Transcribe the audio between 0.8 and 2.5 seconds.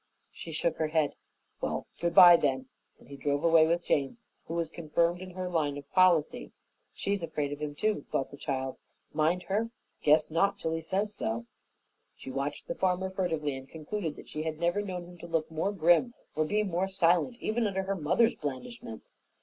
head. "Well, goodbye,